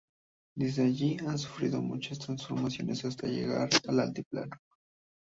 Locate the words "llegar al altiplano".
3.27-4.57